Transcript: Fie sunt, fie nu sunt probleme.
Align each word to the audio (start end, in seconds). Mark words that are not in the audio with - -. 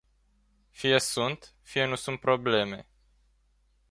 Fie 0.71 0.99
sunt, 0.99 1.55
fie 1.61 1.85
nu 1.85 1.95
sunt 1.95 2.19
probleme. 2.19 2.87